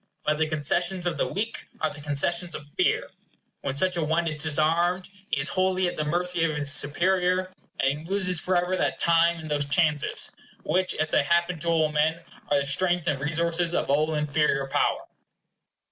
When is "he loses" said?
7.99-8.41